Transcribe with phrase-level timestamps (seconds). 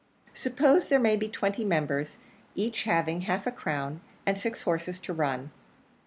[0.33, 2.17] Supposing there may be twenty members,
[2.55, 5.51] each having half a crown; and six horses to run.